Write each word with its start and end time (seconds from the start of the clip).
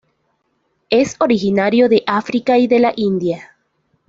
Es 0.89 1.15
originario 1.19 1.87
de 1.87 2.03
África 2.07 2.57
y 2.57 2.65
de 2.65 2.79
la 2.79 2.91
India. 2.95 3.55